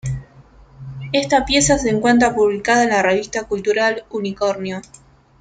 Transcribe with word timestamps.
Esta 1.11 1.45
pieza 1.45 1.77
se 1.77 1.91
encuentra 1.91 2.33
publicada 2.33 2.81
en 2.85 2.89
la 2.89 3.03
revista 3.03 3.43
cultural 3.47 4.03
"Unicornio". 4.09 4.81